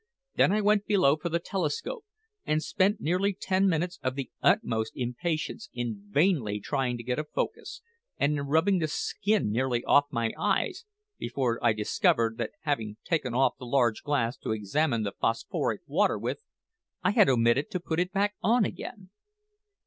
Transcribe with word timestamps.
Then 0.33 0.51
I 0.51 0.61
went 0.61 0.87
below 0.87 1.15
for 1.15 1.29
the 1.29 1.37
telescope, 1.37 2.03
and 2.43 2.63
spent 2.63 2.99
nearly 3.01 3.35
ten 3.39 3.69
minutes 3.69 3.99
of 4.01 4.15
the 4.15 4.31
utmost 4.41 4.93
impatience 4.95 5.69
in 5.75 6.05
vainly 6.09 6.59
trying 6.59 6.97
to 6.97 7.03
get 7.03 7.19
a 7.19 7.23
focus, 7.23 7.83
and 8.17 8.33
in 8.33 8.47
rubbing 8.47 8.79
the 8.79 8.87
skin 8.87 9.51
nearly 9.51 9.83
off 9.83 10.05
my 10.09 10.31
eyes, 10.35 10.85
before 11.19 11.63
I 11.63 11.73
discovered 11.73 12.37
that 12.39 12.53
having 12.61 12.97
taken 13.03 13.35
off 13.35 13.57
the 13.59 13.65
large 13.67 14.01
glass 14.01 14.37
to 14.37 14.53
examine 14.53 15.03
the 15.03 15.11
phosphoric 15.19 15.81
water 15.85 16.17
with, 16.17 16.41
I 17.03 17.11
had 17.11 17.29
omitted 17.29 17.69
to 17.69 17.79
put 17.79 17.99
it 17.99 18.09
on 18.41 18.65
again. 18.65 19.11